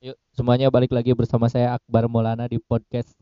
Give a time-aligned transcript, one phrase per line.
[0.00, 3.12] Yuk, semuanya balik lagi bersama saya Akbar Maulana di podcast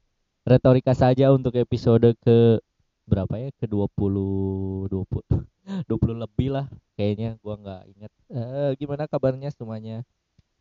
[0.47, 2.63] Retorika saja untuk episode ke
[3.03, 3.51] berapa ya?
[3.59, 8.13] Ke 20 20 20 lebih lah kayaknya gua nggak ingat.
[8.31, 10.07] Eh, gimana kabarnya semuanya?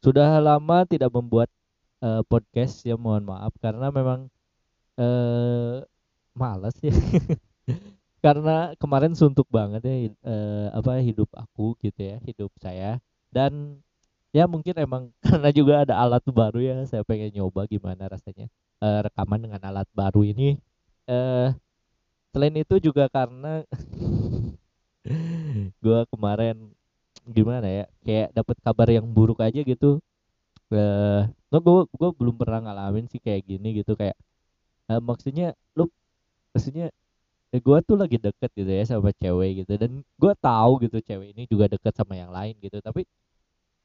[0.02, 1.54] Sudah lama tidak membuat
[2.02, 4.26] eh, podcast ya mohon maaf karena memang
[4.98, 5.86] eh
[6.34, 6.98] malas ya.
[8.26, 12.98] karena kemarin suntuk banget ya eh, apa hidup aku gitu ya, hidup saya
[13.30, 13.86] dan
[14.36, 18.46] Ya mungkin emang karena juga ada alat baru ya saya pengen nyoba gimana rasanya
[18.84, 20.60] eh, rekaman dengan alat baru ini.
[21.08, 21.50] Eh
[22.34, 23.64] selain itu juga karena
[25.84, 26.56] gua kemarin
[27.28, 30.00] gimana ya kayak dapat kabar yang buruk aja gitu.
[30.74, 34.18] Eh no, gua gua belum pernah ngalamin sih kayak gini gitu kayak
[34.92, 35.90] eh, maksudnya lu
[36.56, 36.92] maksudnya
[37.56, 39.92] eh, gua tuh lagi deket gitu ya sama cewek gitu dan
[40.22, 43.04] gua tahu gitu cewek ini juga deket sama yang lain gitu tapi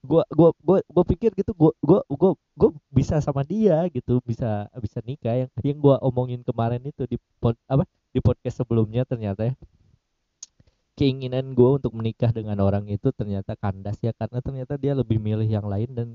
[0.03, 4.67] gua gua gua gua pikir gitu gua gua gua gua bisa sama dia gitu bisa
[4.83, 5.47] bisa nikah.
[5.47, 9.55] Yang yang gua omongin kemarin itu di pod, apa di podcast sebelumnya ternyata ya.
[10.99, 15.47] Keinginan gua untuk menikah dengan orang itu ternyata kandas ya karena ternyata dia lebih milih
[15.47, 16.09] yang lain dan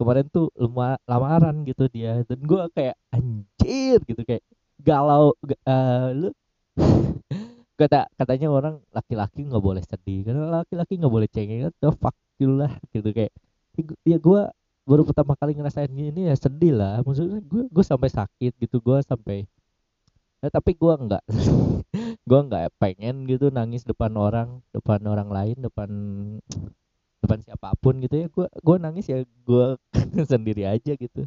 [0.00, 2.24] kemarin tuh lama, lamaran gitu dia.
[2.24, 4.42] Dan gua kayak anjir gitu kayak
[4.80, 6.30] galau eh, lu.
[7.78, 11.70] Kata katanya orang laki-laki nggak boleh sedih karena laki-laki nggak boleh cengeng.
[11.70, 13.10] Atau fuck you lah gitu.
[13.14, 13.32] Kayak
[14.02, 14.40] ya gue
[14.88, 17.02] baru pertama kali ngerasain gini ya sedih lah.
[17.04, 19.44] Maksudnya gue gue sampai sakit gitu gue sampai
[20.42, 21.24] ya, tapi gue nggak
[22.30, 25.90] gue nggak pengen gitu nangis depan orang depan orang lain depan
[27.18, 28.26] depan siapa pun gitu ya.
[28.30, 29.66] Gue gue nangis ya gue
[30.30, 31.26] sendiri aja gitu.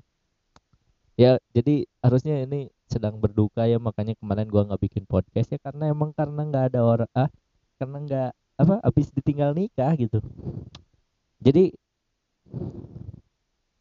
[1.20, 5.96] Ya jadi harusnya ini sedang berduka ya makanya kemarin gua nggak bikin podcast ya karena
[5.96, 7.32] emang karena nggak ada orang ah
[7.80, 10.20] karena nggak apa habis ditinggal nikah gitu
[11.42, 11.74] jadi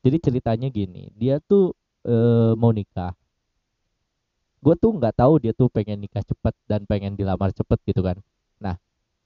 [0.05, 1.77] jadi ceritanya gini dia tuh
[2.08, 3.12] eh, mau nikah.
[4.61, 8.17] Gue tuh nggak tahu dia tuh pengen nikah cepet dan pengen dilamar cepet gitu kan.
[8.61, 8.77] Nah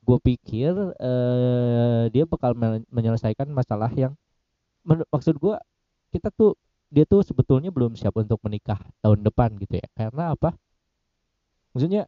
[0.06, 4.14] gue pikir eh, dia bakal men- menyelesaikan masalah yang
[4.86, 5.56] maksud gue
[6.14, 6.54] kita tuh
[6.94, 9.88] dia tuh sebetulnya belum siap untuk menikah tahun depan gitu ya.
[9.98, 10.54] Karena apa?
[11.74, 12.06] Maksudnya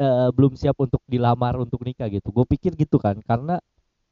[0.00, 2.30] eh, belum siap untuk dilamar untuk nikah gitu.
[2.30, 3.58] Gue pikir gitu kan karena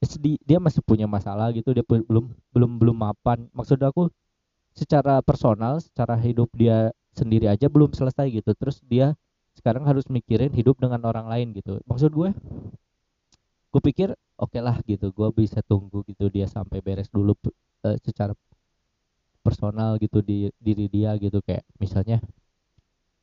[0.06, 3.48] sedi- dia masih punya masalah gitu dia belum belum belum mapan.
[3.54, 4.10] Maksud aku
[4.76, 8.52] secara personal secara hidup dia sendiri aja belum selesai gitu.
[8.56, 9.14] Terus dia
[9.58, 11.80] sekarang harus mikirin hidup dengan orang lain gitu.
[11.88, 12.30] Maksud gue
[13.72, 14.08] gue pikir
[14.38, 15.12] oke lah gitu.
[15.16, 17.32] Gue bisa tunggu gitu dia sampai beres dulu
[17.86, 18.32] eh, secara
[19.44, 21.38] personal gitu di diri dia gitu.
[21.46, 22.18] Kayak misalnya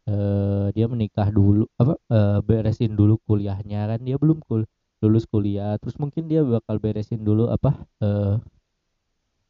[0.09, 3.99] eh dia menikah dulu apa eh, beresin dulu kuliahnya kan.
[4.07, 4.61] Dia belum kul
[4.99, 7.71] lulus kuliah terus mungkin dia bakal beresin dulu apa
[8.03, 8.35] eh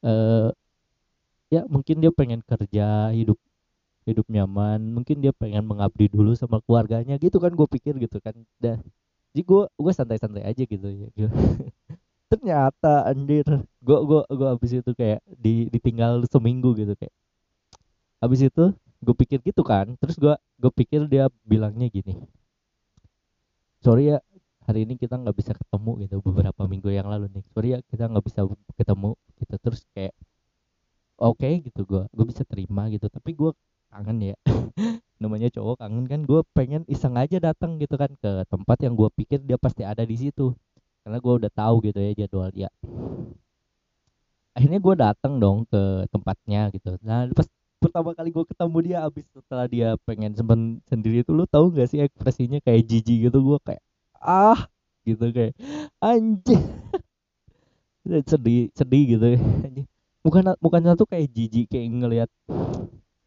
[0.05, 0.49] eh
[1.49, 3.37] ya mungkin dia pengen kerja hidup
[4.07, 8.33] hidup nyaman mungkin dia pengen mengabdi dulu sama keluarganya gitu kan gue pikir gitu kan.
[8.61, 8.77] Dah
[9.33, 11.29] jadi gue gue santai-santai aja gitu ya
[12.31, 13.45] ternyata anjir
[13.81, 17.13] gue gue gue habis itu kayak di ditinggal seminggu gitu kayak.
[18.21, 18.63] Habis itu
[18.99, 22.17] gue pikir gitu kan terus gue gue pikir dia bilangnya gini.
[23.79, 24.19] Sorry ya
[24.69, 27.43] hari ini kita nggak bisa ketemu gitu beberapa minggu yang lalu nih.
[27.57, 28.45] Sorry ya kita nggak bisa
[28.77, 29.55] ketemu gitu.
[29.57, 30.13] Terus kayak
[31.17, 33.09] oke gitu gue gue bisa terima gitu.
[33.09, 33.51] Tapi gue
[33.89, 34.37] kangen ya.
[35.21, 39.09] Namanya cowok kangen kan gue pengen iseng aja datang gitu kan ke tempat yang gue
[39.17, 40.53] pikir dia pasti ada di situ.
[41.01, 42.69] Karena gue udah tahu gitu ya jadwal dia.
[44.53, 46.93] Akhirnya gue datang dong ke tempatnya gitu.
[47.01, 47.49] Nah pas
[47.81, 50.37] pertama kali gue ketemu dia abis setelah dia pengen
[50.85, 53.39] sendiri itu lu tahu gak sih ekspresinya kayak jijik gitu?
[53.41, 53.81] Gue kayak
[54.21, 54.67] ah
[55.07, 55.55] gitu kayak
[55.99, 56.63] anjing.
[58.27, 59.27] Sedih sedih gitu.
[59.65, 59.87] Anjing.
[60.19, 62.29] Bukan bukannya tuh kayak jijik kayak ngelihat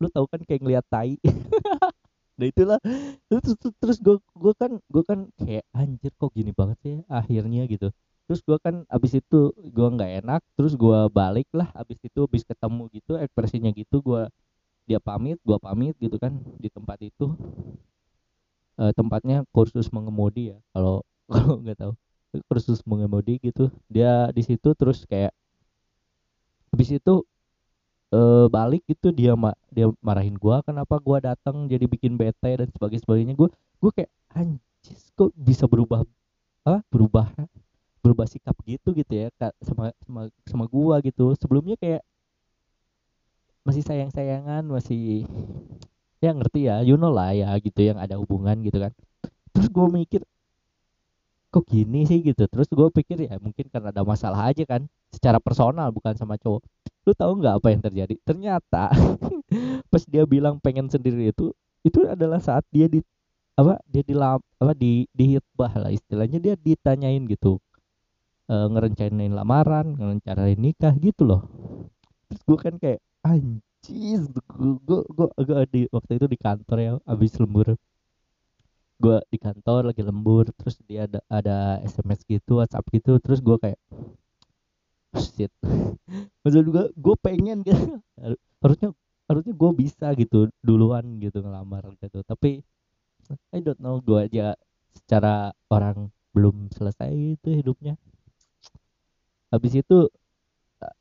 [0.03, 1.17] lu tahu kan kayak ngelihat tai.
[2.33, 2.81] Nah itulah.
[3.29, 7.69] Terus terus, terus gue gue kan gue kan kayak anjir kok gini banget sih akhirnya
[7.69, 7.93] gitu.
[8.25, 12.43] Terus gue kan abis itu gue nggak enak terus gue balik lah abis itu abis
[12.49, 14.27] ketemu gitu ekspresinya gitu gue
[14.89, 17.37] dia pamit gue pamit gitu kan di tempat itu
[18.83, 21.93] Eh, tempatnya kursus mengemudi ya kalau kalau nggak tahu.
[22.51, 23.71] Kursus mengemudi gitu.
[23.87, 25.31] Dia di situ terus kayak
[26.73, 27.15] habis itu
[28.13, 32.69] eh balik gitu dia ma dia marahin gua kenapa gua datang jadi bikin bete dan
[32.75, 33.35] sebagainya sebagainya?
[33.39, 33.49] Gua
[33.79, 36.03] gua kayak anjis kok bisa berubah
[36.67, 37.29] ah berubah
[38.03, 39.29] berubah sikap gitu gitu ya
[39.63, 41.37] sama sama sama gua gitu.
[41.39, 42.03] Sebelumnya kayak
[43.63, 45.29] masih sayang sayangan masih
[46.23, 48.93] ya ngerti ya you know lah ya gitu yang ada hubungan gitu kan.
[49.53, 50.23] Terus gua mikir
[51.53, 52.25] kok gini sih?
[52.25, 52.49] gitu.
[52.49, 56.65] Terus gue pikir ya mungkin karena ada masalah aja kan secara personal bukan sama cowok.
[57.05, 58.15] Lu tahu nggak apa yang terjadi?
[58.25, 58.89] Ternyata
[59.93, 61.53] pas dia bilang pengen sendiri itu
[61.85, 63.05] itu adalah saat dia di
[63.53, 66.41] apa dia di apa di dihitbah lah istilahnya.
[66.41, 67.61] Dia ditanyain gitu
[68.49, 71.43] e, ngerencanain lamaran ngerencanain nikah gitu loh.
[72.33, 73.05] Terus gue kan kayak
[73.83, 74.23] anjir
[74.87, 77.75] gue gue gue di waktu itu di kantor ya abis lembur.
[79.03, 83.59] Gue di kantor lagi lembur terus dia ada ada sms gitu whatsapp gitu terus gue
[83.59, 83.81] kayak
[85.19, 85.51] shit.
[86.47, 87.99] Maksud gue gue pengen gitu.
[88.63, 88.95] Harusnya
[89.27, 92.23] harusnya gue bisa gitu duluan gitu ngelamar gitu.
[92.23, 92.63] Tapi
[93.51, 94.55] I don't know gue aja
[94.95, 97.99] secara orang belum selesai itu hidupnya.
[99.51, 100.07] Habis itu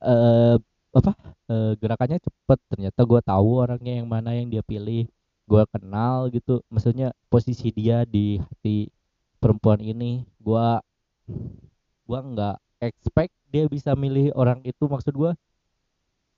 [0.02, 0.58] uh,
[0.92, 1.16] apa
[1.48, 5.08] uh, gerakannya cepet ternyata gue tahu orangnya yang mana yang dia pilih
[5.48, 6.64] gue kenal gitu.
[6.72, 8.88] Maksudnya posisi dia di hati
[9.40, 10.68] perempuan ini gue
[12.08, 14.84] gue nggak expect dia bisa milih orang itu.
[14.88, 15.32] Maksud gue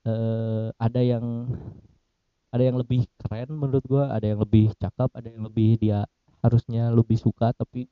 [0.06, 1.50] uh, ada yang
[2.54, 6.06] ada yang lebih keren menurut gue ada yang lebih cakep ada yang lebih dia
[6.38, 7.90] harusnya lebih suka tapi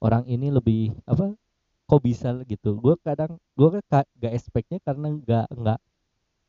[0.00, 1.36] orang ini lebih apa
[1.84, 2.76] kok bisa gitu.
[2.80, 5.78] Gue kadang gue kan gak expectnya karena nggak nggak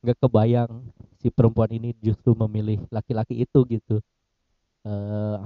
[0.06, 0.72] nggak kebayang
[1.20, 4.00] si perempuan ini justru memilih laki-laki itu gitu.
[4.86, 5.42] Uh,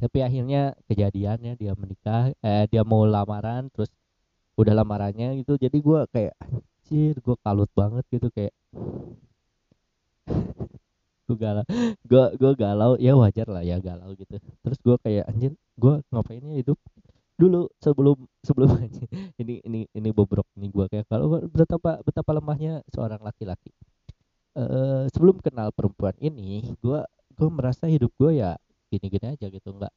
[0.00, 3.92] tapi akhirnya kejadiannya dia menikah eh dia mau lamaran terus
[4.58, 5.56] udah lamarannya gitu.
[5.56, 8.52] Jadi gue kayak anjir gue kalut banget gitu kayak
[11.30, 11.64] gue galau
[12.10, 12.92] gue gue galau.
[12.98, 14.36] Ya wajar lah ya galau gitu.
[14.66, 16.76] Terus gue kayak anjir gue ngapainnya hidup
[17.40, 18.68] dulu sebelum sebelum
[19.40, 21.06] ini ini ini bobrok nih gue kayak.
[21.08, 23.72] Kalau betapa betapa lemahnya seorang laki-laki.
[24.52, 27.00] Uh, sebelum kenal perempuan ini gue
[27.38, 28.58] gue merasa hidup gue ya
[28.90, 29.94] gini-gini aja gitu nggak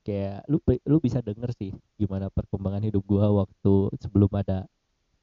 [0.00, 0.56] kayak lu
[0.88, 4.64] lu bisa denger sih gimana perkembangan hidup gue waktu sebelum ada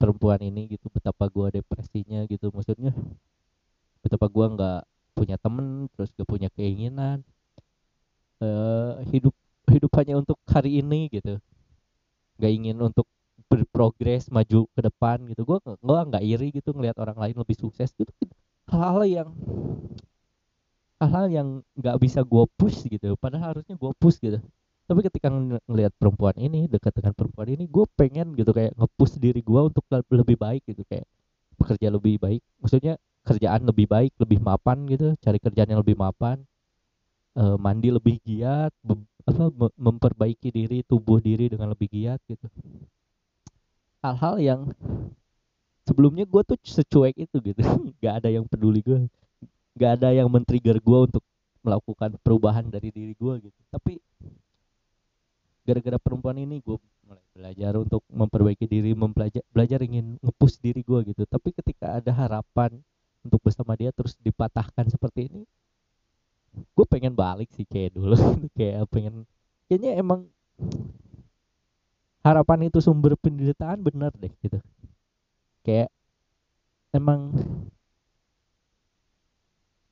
[0.01, 2.49] perempuan ini gitu betapa gue depresinya gitu.
[2.49, 2.89] Maksudnya
[4.01, 4.81] betapa gue nggak
[5.13, 7.21] punya temen terus gak punya keinginan.
[8.41, 9.37] Uh, hidup
[9.71, 11.39] hidup hanya untuk hari ini gitu.
[12.37, 13.07] Nggak ingin untuk
[13.51, 15.43] berprogres maju ke depan gitu.
[15.43, 18.11] Gue gue nggak iri gitu ngelihat orang lain lebih sukses gitu.
[18.71, 19.29] Hal-hal yang
[21.03, 23.19] hal-hal yang nggak bisa gue push gitu.
[23.19, 24.39] Padahal harusnya gue push gitu.
[24.87, 29.19] Tapi ketika ng ngelihat perempuan ini dekat dengan perempuan ini gue pengen gitu kayak ngepush
[29.19, 30.87] diri gue untuk lebih baik gitu.
[30.87, 31.07] Kayak
[31.59, 32.41] bekerja lebih baik.
[32.63, 35.15] Maksudnya kerjaan lebih baik lebih mapan gitu.
[35.19, 36.39] Cari kerjaan yang lebih mapan.
[37.31, 38.75] Uh, mandi lebih giat
[39.25, 42.47] apa memperbaiki diri tubuh diri dengan lebih giat gitu.
[44.01, 44.61] Hal-hal yang
[45.85, 47.61] sebelumnya gue tuh secuek itu gitu.
[48.01, 49.09] Nggak ada yang peduli gue
[49.71, 51.23] nggak ada yang men-trigger gue untuk
[51.61, 53.59] melakukan perubahan dari diri gue gitu.
[53.71, 54.01] Tapi
[55.61, 60.99] gara-gara perempuan ini gue mulai belajar untuk memperbaiki diri mempelajari belajar ingin ngepush diri gue
[61.13, 61.23] gitu.
[61.29, 62.81] Tapi ketika ada harapan
[63.21, 65.41] untuk bersama dia terus dipatahkan seperti ini
[66.51, 68.15] gue pengen balik sih kayak dulu
[68.57, 69.23] kayak pengen
[69.67, 70.27] kayaknya emang
[72.21, 74.59] harapan itu sumber penderitaan bener deh gitu.
[75.65, 75.89] Kayak
[76.93, 77.33] emang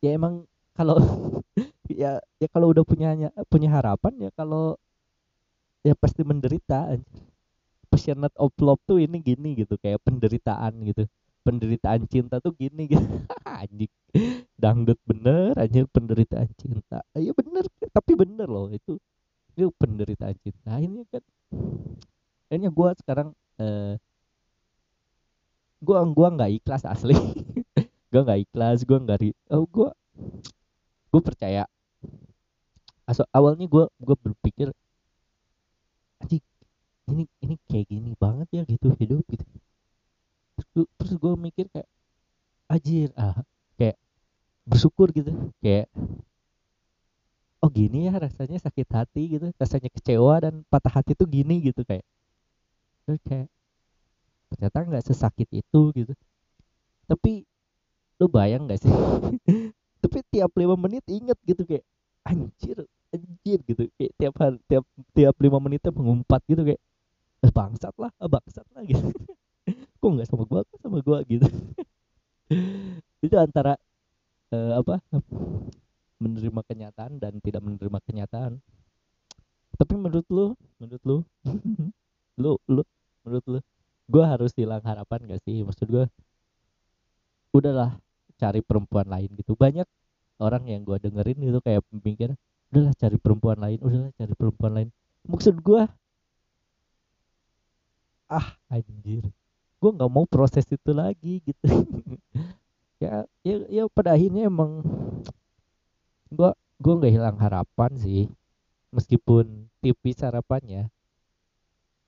[0.03, 0.45] ya emang
[0.77, 1.00] kalau
[1.89, 3.15] ya ya kalau udah punya
[3.50, 4.77] punya harapan ya kalau
[5.81, 7.00] ya pasti menderita
[7.89, 9.80] passionate of love tuh ini gini gitu.
[9.81, 11.09] Kayak penderitaan gitu
[11.44, 13.02] penderitaan cinta tuh gini gitu.
[13.46, 13.92] Anjing.
[14.60, 17.04] Dangdut bener aja penderitaan cinta.
[17.16, 19.00] Iya bener tapi bener loh itu.
[19.56, 20.80] Itu penderitaan cinta.
[20.80, 21.24] Ini kan
[22.50, 23.30] akhirnya gue sekarang
[23.62, 23.94] eh,
[25.80, 27.16] gue gua nggak ikhlas asli.
[28.10, 29.22] Gue nggak ikhlas gue nggak
[29.54, 29.90] oh gue
[31.14, 31.69] gue percaya.
[33.06, 34.74] Asal awalnya gue gue berpikir
[36.18, 36.42] anjing
[37.10, 39.46] ini ini kayak gini banget ya gitu hidup gitu
[40.73, 41.89] terus gue mikir kayak
[42.69, 43.37] ajir ah
[43.75, 43.97] kayak
[44.68, 45.31] bersyukur gitu
[45.63, 45.89] kayak
[47.59, 51.83] oh gini ya rasanya sakit hati gitu rasanya kecewa dan patah hati tuh gini gitu
[51.83, 52.06] kayak.
[53.04, 53.47] Terus kayak
[54.49, 56.13] ternyata nggak sesakit itu gitu.
[57.09, 57.44] Tapi
[58.19, 58.92] lu bayang gak sih?
[60.04, 61.83] Tapi tiap lima menit inget gitu kayak
[62.23, 64.85] anjir anjir gitu kayak tiap hari tiap
[65.18, 66.81] tiap lima menitnya mengumpat gitu kayak
[67.44, 69.09] eh, bangsat lah eh, bangsat lah gitu
[69.99, 70.61] kok nggak sama gua?
[70.63, 71.45] Kok sama gua gitu?
[73.25, 73.75] Itu antara
[74.56, 75.03] uh, apa
[76.19, 78.59] menerima kenyataan dan tidak menerima kenyataan.
[79.79, 81.18] Tapi menurut lu menurut lu
[82.41, 82.83] lu lu
[83.23, 83.59] menurut lu
[84.09, 85.63] gua harus hilang harapan gak sih?
[85.63, 86.06] Maksud gua
[87.56, 87.99] udahlah
[88.39, 89.56] cari perempuan lain gitu.
[89.56, 89.87] Banyak
[90.39, 92.35] orang yang gua dengerin itu kayak mikir
[92.71, 94.89] udahlah cari perempuan lain udahlah cari perempuan lain.
[95.27, 95.87] Maksud gua
[98.29, 99.25] ah anjir
[99.80, 101.66] gue nggak mau proses itu lagi gitu.
[103.00, 104.83] Ya ya ya pada akhirnya emang
[106.28, 106.52] gue
[106.83, 108.28] gue nggak hilang harapan sih.
[108.92, 110.92] Meskipun tipis harapannya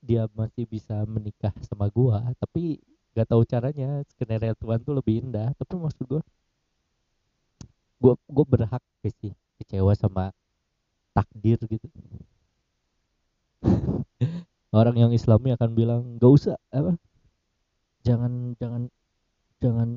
[0.01, 2.81] dia masih bisa menikah sama gua tapi
[3.13, 4.01] nggak tahu caranya.
[4.09, 5.53] Skenario Tuhan tuh lebih indah.
[5.55, 6.21] Tapi maksud gua
[8.01, 10.33] gua gua berhak gak sih kecewa sama
[11.13, 11.87] takdir gitu.
[14.73, 16.97] Orang yang Islami akan bilang gak usah apa
[18.01, 18.83] jangan jangan
[19.61, 19.89] jangan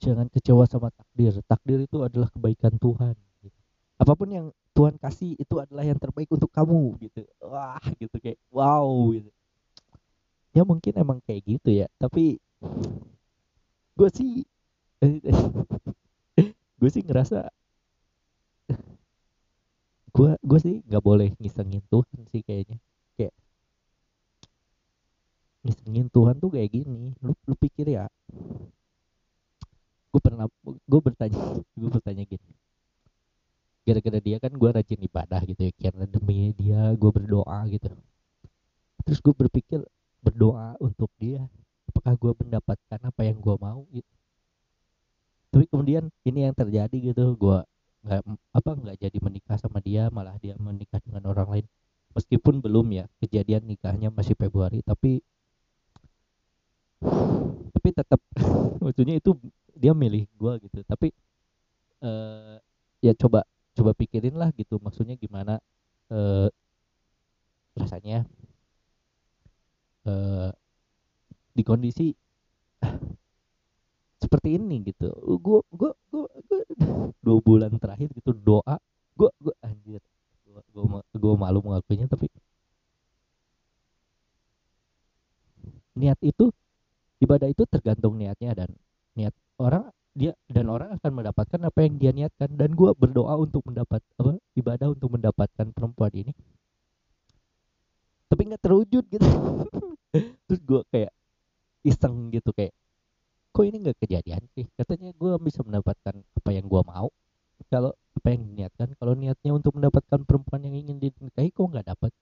[0.00, 1.34] jangan kecewa sama takdir.
[1.44, 3.58] Takdir itu adalah kebaikan Tuhan gitu.
[4.00, 7.26] apa pun yang Tuhan kasih itu adalah yang terbaik untuk kamu gitu.
[7.44, 9.30] Wah gitu kayak wow gitu.
[10.56, 11.86] Ya mungkin emang kayak gitu ya.
[12.00, 12.40] Tapi
[13.98, 14.46] gue sih
[16.80, 17.52] gue sih ngerasa
[20.10, 22.78] gue gue sih nggak boleh ngisengin Tuhan sih kayaknya.
[22.80, 22.89] kayak
[25.60, 27.12] ngisengin Tuhan tuh kayak gini.
[27.20, 28.08] Lu lu pikir ya?
[30.10, 31.36] Gue pernah gue bertanya
[31.80, 32.50] gue bertanya gini.
[33.84, 37.88] Gara-gara dia kan gue rajin ibadah gitu ya karena demi dia gue berdoa gitu.
[39.04, 39.80] Terus gue berpikir
[40.20, 41.48] berdoa untuk dia
[41.88, 43.84] apakah gue mendapatkan apa yang gue mau?
[43.90, 44.10] Gitu.
[45.50, 47.58] Tapi kemudian ini yang terjadi gitu gue
[48.00, 48.22] nggak
[48.56, 51.66] apa nggak jadi menikah sama dia malah dia menikah dengan orang lain.
[52.10, 55.22] Meskipun belum ya kejadian nikahnya masih Februari tapi
[57.72, 58.20] tapi tetap
[58.84, 59.36] maksudnya itu
[59.72, 60.84] dia milih gue gitu.
[60.84, 61.08] Tapi
[62.04, 62.60] uh,
[63.00, 65.56] ya coba coba pikirin lah gitu maksudnya gimana
[66.12, 66.48] uh,
[67.72, 68.28] rasanya
[70.04, 70.52] uh,
[71.56, 72.12] di kondisi
[74.22, 75.08] seperti ini gitu.
[75.40, 76.24] Gue gue gue
[77.24, 78.76] dua bulan terakhir gitu doa
[79.16, 80.00] gue gue anjir
[80.48, 80.84] gue
[81.16, 82.26] gue malu mengakuinya tapi
[85.98, 86.48] niat itu
[87.20, 88.70] ibadah itu tergantung niatnya dan
[89.14, 92.50] niat orang dia dan orang akan mendapatkan apa yang dia niatkan.
[92.50, 96.32] Dan gue berdoa untuk mendapat apa ibadah untuk mendapatkan perempuan ini.
[98.26, 99.26] Tapi nggak terwujud gitu.
[100.48, 101.12] Terus gue kayak
[101.86, 102.74] iseng gitu kayak
[103.50, 104.66] kok ini nggak kejadian sih?
[104.74, 107.08] Katanya gue bisa mendapatkan apa yang gue mau.
[107.70, 112.12] Kalau apa yang diniatkan kalau niatnya untuk mendapatkan perempuan yang ingin dinikahi kok nggak dapat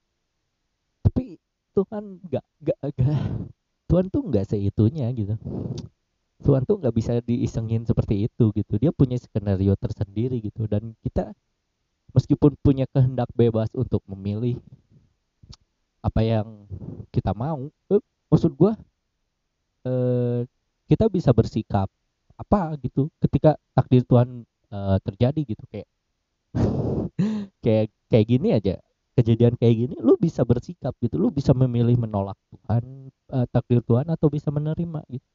[1.01, 1.41] tapi
[1.73, 2.77] Tuhan nggak nggak
[3.89, 5.33] Tuhan tuh nggak seitunya gitu.
[6.45, 8.77] Tuhan tuh nggak bisa diisengin seperti itu gitu.
[8.77, 10.69] Dia punya skenario tersendiri gitu.
[10.69, 11.33] Dan kita
[12.13, 14.61] meskipun punya kehendak bebas untuk memilih
[15.99, 16.69] apa yang
[17.11, 18.77] kita mau eh, maksud gua
[19.83, 20.45] eh,
[20.87, 21.89] kita bisa bersikap
[22.39, 25.63] apa gitu ketika takdir Tuhan eh, terjadi gitu.
[25.65, 25.89] Kayak
[27.65, 28.77] kayak kayak gini aja
[29.19, 31.19] kejadian kayak gini lu bisa bersikap gitu.
[31.19, 35.27] Lu bisa memilih menolak Tuhan eh, takdir Tuhan atau bisa menerima gitu.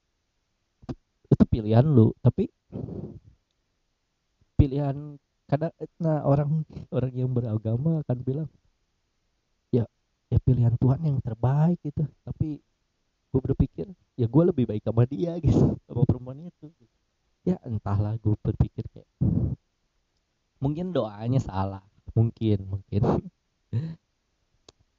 [1.28, 2.48] Itu pilihan lu tapi
[4.56, 5.68] pilihan karena
[6.00, 8.48] nah orang orang yang beragama akan bilang
[9.68, 9.84] ya
[10.32, 12.08] ya pilihan Tuhan yang terbaik gitu.
[12.24, 12.64] Tapi
[13.34, 13.86] gue berpikir
[14.16, 16.72] ya gue lebih baik sama dia gitu sama perempuan itu.
[17.44, 19.10] Ya entahlah gue berpikir kayak
[20.64, 21.84] mungkin doanya salah
[22.16, 23.02] mungkin mungkin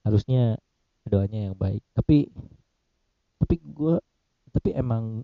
[0.06, 0.58] harusnya
[1.06, 1.82] doanya yang baik.
[1.94, 2.30] Tapi
[3.42, 3.96] tapi gue
[4.56, 5.22] tapi emang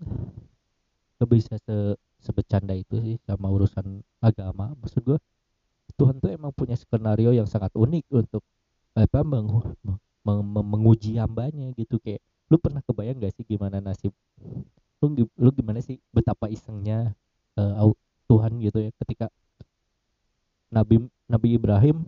[1.22, 4.74] gak bisa se sebecanda itu sih sama urusan agama.
[4.78, 5.18] Maksud gue
[5.98, 8.42] Tuhan tuh emang punya skenario yang sangat unik untuk
[8.92, 9.48] apa meng,
[10.26, 11.98] meng, menguji hambanya gitu.
[12.02, 14.12] Kayak lu pernah kebayang gak sih gimana nasib
[15.02, 17.16] lu lu gimana sih betapa isengnya
[17.58, 17.90] uh,
[18.30, 19.28] Tuhan gitu ya ketika
[20.70, 22.06] Nabi Nabi Ibrahim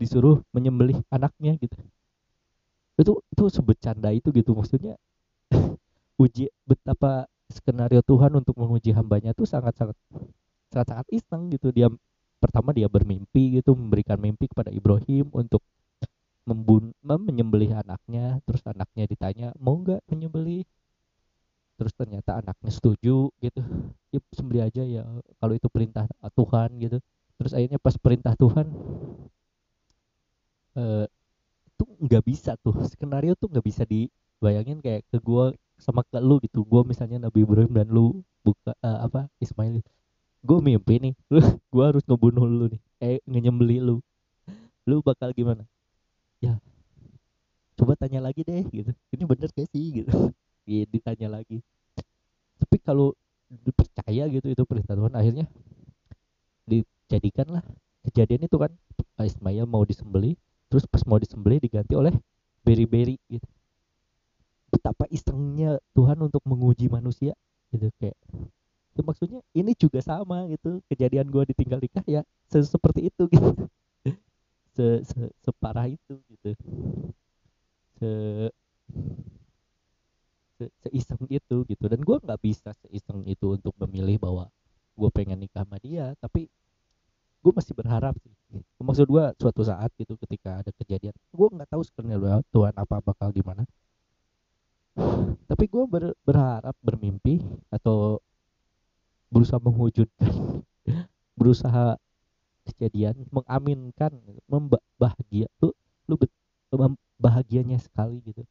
[0.00, 1.76] disuruh menyembelih anaknya gitu.
[2.96, 4.56] Itu itu sebecanda itu gitu.
[4.56, 4.96] Maksudnya
[6.22, 9.94] uji betapa skenario Tuhan untuk menguji hambanya tuh sangat-sangat
[10.72, 11.68] sangat-sangat iseng gitu.
[11.68, 11.92] Dia
[12.40, 15.60] pertama dia bermimpi gitu memberikan mimpi kepada Ibrahim untuk
[16.48, 18.40] membun menyembelih anaknya.
[18.48, 20.64] Terus anaknya ditanya mau nggak menyembelih?
[21.76, 23.60] Terus ternyata anaknya setuju gitu.
[24.12, 25.04] Ya sembelih aja ya
[25.36, 26.98] kalau itu perintah Tuhan gitu.
[27.40, 28.68] Terus akhirnya pas perintah Tuhan
[30.76, 31.06] eh
[31.78, 32.74] tuh nggak bisa tuh.
[32.86, 36.62] Skenario tuh nggak bisa dibayangin kayak ke gua sama ke lu gitu.
[36.68, 39.80] Gue misalnya Nabi Ibrahim dan lu buka uh, apa Ismail.
[40.44, 42.80] Gue mimpi nih lu gue harus ngebunuh lu nih.
[43.00, 44.04] Eh ngenyembeli lu.
[44.84, 45.64] Lu bakal gimana?
[46.40, 46.60] Ya
[47.80, 48.92] coba tanya lagi deh gitu.
[49.16, 50.12] Ini bener gak sih gitu.
[50.68, 51.58] Ya, ditanya lagi.
[52.62, 53.16] Tapi kalau
[53.50, 55.50] dipercaya gitu itu perintah Tuhan akhirnya
[56.68, 57.64] dijadikanlah.
[58.06, 58.70] Kejadian itu kan
[59.18, 60.38] Ismail mau disembeli
[60.70, 62.14] terus pas mau disembeli diganti oleh
[62.62, 63.44] beri-beri gitu.
[64.70, 67.34] Betapa isengnya Tuhan untuk menguji manusia
[67.74, 68.14] gitu kayak
[68.94, 73.50] ya maksudnya ini juga sama gitu kejadian gue ditinggal nikah ya se seperti itu gitu.
[74.70, 76.54] Se, se separah itu gitu.
[77.98, 78.10] Se
[80.54, 81.84] se seiseng itu gitu.
[81.90, 84.46] Dan gue nggak bisa seiseng itu untuk memilih bahwa
[84.94, 86.46] gue pengen nikah sama dia tapi
[87.40, 88.32] gue masih berharap sih.
[88.80, 93.32] Maksud gue suatu saat gitu ketika ada kejadian gue nggak tahu sebenarnya Tuhan apa bakal
[93.32, 93.64] gimana.
[95.48, 97.40] Tapi gue ber, berharap bermimpi
[97.72, 98.20] atau
[99.32, 100.60] berusaha mewujudkan
[101.38, 101.96] berusaha
[102.68, 104.12] kejadian mengaminkan
[104.44, 105.72] membahagia tuh
[106.10, 106.18] lu
[107.16, 108.44] bahagianya sekali gitu.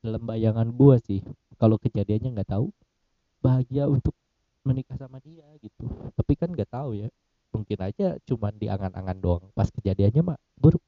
[0.00, 1.20] Dalam bayangan gue sih
[1.58, 2.70] kalau kejadiannya nggak tahu
[3.42, 4.14] bahagia untuk
[4.62, 5.88] menikah sama dia gitu.
[6.14, 7.08] Tapi kan nggak tahu ya
[7.50, 9.44] mungkin aja cuman di angan-angan doang.
[9.52, 10.82] Pas kejadiannya mah buruk.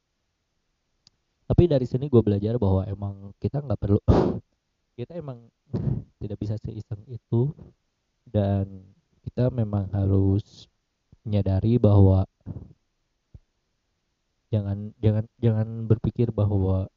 [1.47, 4.01] Tapi dari sini gue belajar bahwa emang kita nggak perlu
[4.99, 5.51] kita emang
[6.23, 7.53] tidak bisa seiseng itu.
[8.23, 8.87] Dan
[9.23, 10.67] kita memang harus
[11.23, 12.27] menyadari bahwa
[14.51, 16.91] jangan jangan jangan berpikir bahwa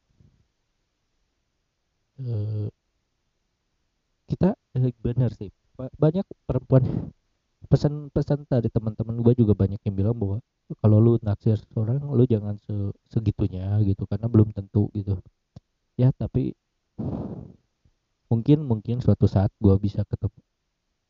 [2.19, 2.67] uh,
[4.25, 5.53] kita uh, benar sih.
[5.75, 7.11] Banyak perempuan
[7.65, 10.37] pesan-pesan dari teman-teman gue juga banyak yang bilang bahwa
[10.81, 12.73] kalau lu naksir seorang lu jangan se
[13.09, 15.19] segitunya gitu karena belum tentu gitu.
[15.99, 16.57] Ya tapi
[18.31, 20.39] mungkin mungkin suatu saat gue bisa ketemu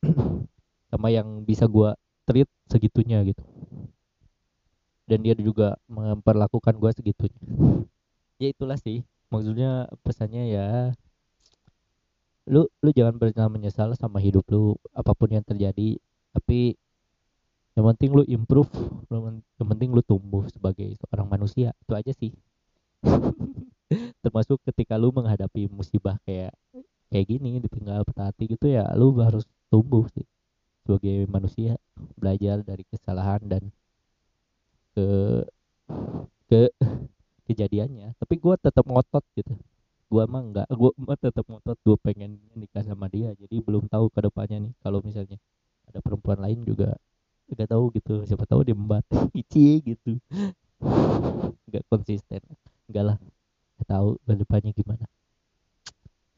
[0.92, 1.94] sama yang bisa gue
[2.28, 3.44] treat segitunya gitu.
[5.06, 7.42] Dan dia juga memperlakukan gue segitunya.
[8.36, 9.00] Ya itulah sih.
[9.32, 10.92] Maksudnya pesannya ya
[12.46, 15.98] lu lu jangan pernah menyesal sama hidup lu apa pun yang terjadi
[16.36, 16.76] tapi
[17.72, 18.68] yang penting lu improve
[19.08, 22.32] yang penting lu tumbuh sebagai seorang manusia itu aja sih.
[24.24, 26.52] Termasuk ketika lu menghadapi musibah kayak
[27.08, 30.24] kayak gini ditinggal patah hati gitu ya lu harus tumbuh sih
[30.84, 31.80] sebagai manusia
[32.16, 33.62] belajar dari kesalahan dan
[34.96, 35.08] ke
[36.48, 36.60] ke
[37.48, 38.12] kejadiannya.
[38.16, 39.52] Tapi gue tetap ngotot gitu.
[40.08, 44.20] Gue emang enggak gue tetap ngotot gue pengen nikah sama dia jadi belum tahu ke
[44.24, 45.36] depannya nih kalau misalnya
[45.90, 46.94] ada perempuan lain juga
[47.54, 49.06] gak tahu gitu siapa tahu dia membat
[49.42, 50.18] ici gitu.
[51.70, 52.42] Nggak konsisten.
[52.90, 53.16] Enggak lah
[53.78, 55.06] gak tahu depannya gimana.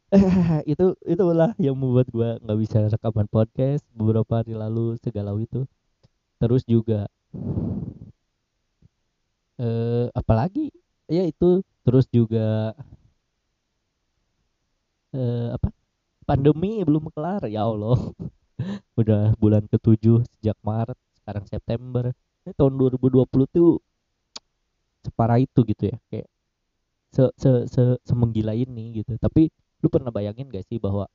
[0.73, 5.69] Itu itulah yang membuat gua nggak bisa rekaman podcast beberapa hari lalu segalau itu.
[6.41, 7.13] Terus juga
[9.61, 10.73] eh apalagi?
[11.09, 12.73] Ya itu terus juga
[15.13, 15.69] eh apa?
[16.29, 18.13] Pandemi belum kelar ya Allah
[18.99, 22.11] udah bulan ketujuh sejak Maret sekarang September.
[22.45, 23.79] Ini tahun 2020 tuh
[25.05, 26.29] separah itu gitu ya kayak
[27.15, 29.15] se se se semenggila ini gitu.
[29.17, 31.07] Tapi lu pernah bayangin gak sih bahwa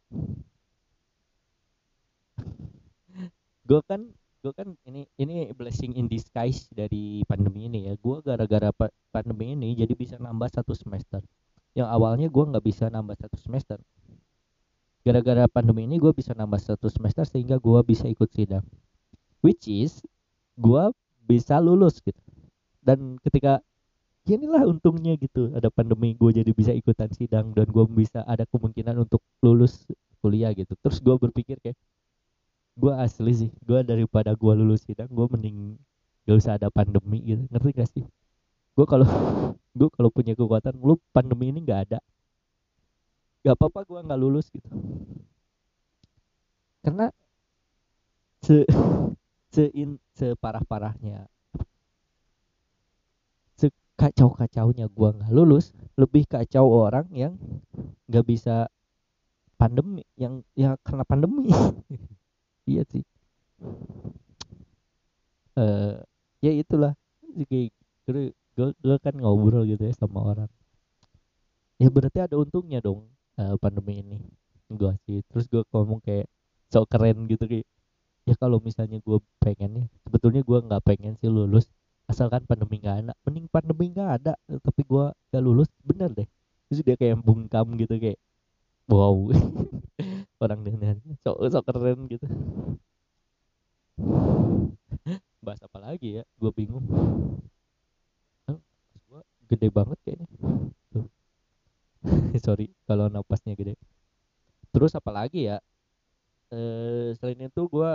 [3.67, 4.08] gue kan
[4.43, 7.93] gue kan ini ini blessing in disguise dari pandemi ini ya.
[7.99, 11.23] Gue gara-gara pa pandemi ini jadi bisa nambah satu semester.
[11.73, 13.82] Yang awalnya gue nggak bisa nambah satu semester
[15.03, 18.63] gara-gara pandemi ini gue bisa nambah satu semester sehingga gue bisa ikut sidang.
[19.43, 19.99] Which is
[20.55, 20.83] gue
[21.27, 22.19] bisa lulus gitu.
[22.79, 23.59] Dan ketika
[24.23, 25.51] ya inilah untungnya gitu.
[25.51, 29.83] Ada pandemi gue jadi bisa ikutan sidang dan gue bisa ada kemungkinan untuk lulus
[30.23, 30.71] kuliah gitu.
[30.79, 31.75] Terus gue berpikir kayak
[32.79, 33.51] gue asli sih.
[33.59, 35.75] Gue daripada gue lulus sidang gue mending
[36.23, 37.43] gak usah ada pandemi gitu.
[37.51, 38.03] Ngerti gak sih?
[38.73, 39.05] Gue kalau
[39.77, 41.99] gue kalau punya kekuatan lu pandemi ini nggak ada
[43.43, 44.71] gak apa-apa gue nggak lulus gitu.
[46.79, 47.12] Karena
[48.39, 48.63] se
[49.53, 51.27] se in separah parahnya
[53.60, 57.36] sekacau kacaunya gue nggak lulus lebih kacau orang yang
[58.08, 58.71] nggak bisa
[59.60, 61.51] pandemi yang ya karena pandemi.
[62.63, 63.03] Iya sih.
[65.60, 65.99] Eh
[66.39, 66.95] ya itulah.
[67.36, 70.47] Gue, gue kan ngobrol gitu ya sama orang.
[71.75, 74.17] Ya berarti ada untungnya dong uh, pandemi ini.
[74.69, 75.21] Gue sih.
[75.29, 76.27] Terus gue ngomong kayak
[76.73, 77.67] sok keren gitu kayak
[78.23, 81.67] ya kalau misalnya gue pengen ya sebetulnya gue nggak pengen sih lulus
[82.09, 83.13] asalkan pandemi nggak ada.
[83.25, 86.27] Mending pandemi nggak ada tapi gue gak lulus bener deh.
[86.69, 88.19] Terus dia kayak bungkam gitu kayak
[88.89, 89.29] wow.
[90.43, 92.25] Orang dengan sok sok keren gitu.
[95.43, 96.23] Bahas apa lagi ya?
[96.39, 96.83] Gue bingung.
[99.43, 100.27] Gede banget kayaknya
[102.45, 103.75] sorry kalau napasnya gede.
[104.73, 105.57] Terus apalagi ya?
[106.53, 107.93] Eh, selain itu gue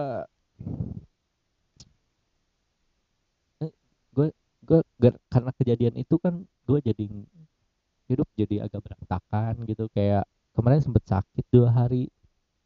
[3.63, 3.73] eh,
[4.17, 4.29] gue
[4.69, 4.81] gue
[5.33, 6.35] karena kejadian itu kan
[6.69, 7.05] gue jadi
[8.09, 9.85] hidup jadi agak berantakan gitu.
[9.93, 10.25] Kayak
[10.57, 12.09] kemarin sempet sakit dua hari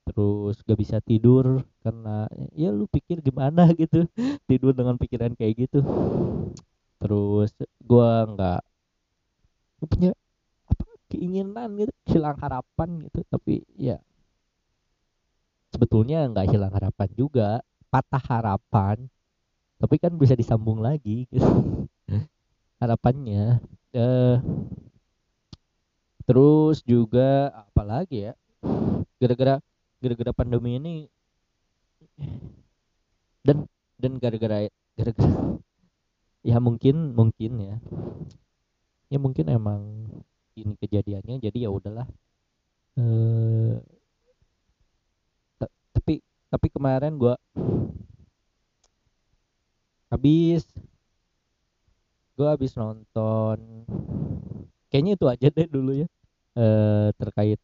[0.03, 2.27] terus gak bisa tidur karena
[2.59, 4.09] ya lu pikir gimana gitu
[4.51, 5.81] tidur dengan pikiran kayak gitu.
[7.01, 7.51] Terus
[7.89, 8.61] gua nggak
[9.91, 10.11] punya
[11.33, 13.25] keinginan gitu hilang harapan gitu.
[13.33, 13.97] Tapi ya
[15.73, 19.09] sebetulnya nggak hilang harapan juga patah harapan.
[19.81, 21.89] Tapi kan bisa disambung lagi gitu.
[22.77, 23.65] Harapannya
[23.97, 24.37] eh
[26.29, 28.33] terus juga apa lagi ya
[29.19, 29.59] gara-gara
[29.99, 30.97] gara-gara pandemi ini
[33.43, 33.67] dan
[33.99, 35.35] dan gara-gara gara-gara
[36.47, 37.77] ya mungkin mungkin ya.
[39.13, 40.09] Ya mungkin emang
[40.57, 42.07] ini kejadiannya jadi ya udahlah.
[43.01, 43.77] Eh
[45.93, 46.21] tapi
[46.53, 47.35] tapi kemarin gua
[50.13, 50.65] habis.
[52.37, 53.59] Gua habis nonton
[54.93, 56.09] kayaknya itu aja deh dulu ya
[56.61, 57.61] eh terkait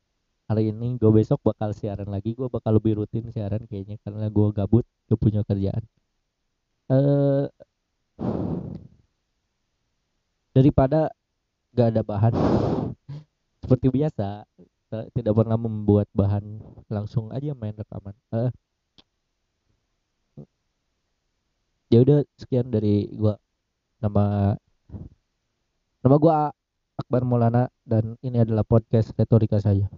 [0.48, 0.96] hari ini.
[0.96, 5.18] Gue besok bakal siaran lagi gue bakal lebih rutin siaran kayaknya karena gue gabut gue
[5.20, 5.85] punya kerjaan.
[6.88, 7.46] Eh
[10.57, 11.12] daripada
[11.77, 12.35] gak ada bahan
[13.68, 14.48] seperti biasa
[15.12, 18.16] tidak pernah membuat bahan langsung aja main rekaman.
[18.33, 18.48] Eh.
[21.92, 23.37] Ya udah sekian dari gua.
[24.00, 24.57] Nama
[26.00, 26.48] nama gua
[26.96, 29.92] Akbar Maulana dan ini adalah podcast retorika saja